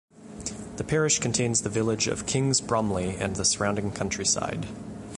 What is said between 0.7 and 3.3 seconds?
The parish contains the village of Kings Bromley